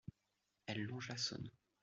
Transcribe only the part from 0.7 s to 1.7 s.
longe la Saône.